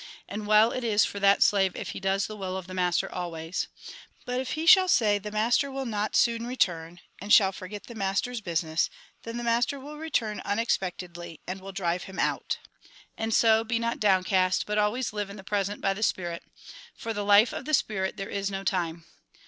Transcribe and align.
And 0.27 0.47
well 0.47 0.71
it 0.71 0.83
is 0.83 1.05
for 1.05 1.19
that 1.19 1.43
slave 1.43 1.75
if 1.75 1.89
he 1.89 1.99
does 1.99 2.25
the 2.25 2.35
will 2.35 2.57
of 2.57 2.65
the 2.65 2.73
master 2.73 3.07
always! 3.13 3.67
But 4.25 4.41
if 4.41 4.53
he 4.53 4.65
shall 4.65 4.87
say,' 4.87 5.19
The 5.19 5.29
master 5.29 5.69
will 5.71 5.85
not 5.85 6.15
soon 6.15 6.47
return,' 6.47 7.01
and 7.19 7.31
shall 7.31 7.51
forget 7.51 7.83
the 7.83 7.93
master's 7.93 8.41
business, 8.41 8.89
then 9.21 9.37
the 9.37 9.43
master 9.43 9.79
will 9.79 9.97
return 9.99 10.41
unexpectedly, 10.43 11.39
and 11.45 11.61
will 11.61 11.71
drive 11.71 12.05
him 12.05 12.17
out." 12.17 12.57
And 13.19 13.31
so, 13.31 13.63
be 13.63 13.77
not 13.77 13.99
downcast, 13.99 14.65
but 14.65 14.79
always 14.79 15.13
live 15.13 15.29
in 15.29 15.37
the 15.37 15.43
present 15.43 15.81
by 15.81 15.93
the 15.93 16.01
spirit. 16.01 16.41
For 16.95 17.13
the 17.13 17.23
life 17.23 17.53
of 17.53 17.65
the 17.65 17.75
spirit 17.75 18.17
there 18.17 18.27
is 18.27 18.49
no 18.49 18.63
time. 18.63 19.03